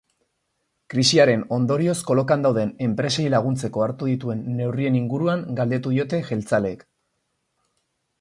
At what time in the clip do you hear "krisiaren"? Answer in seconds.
0.91-1.41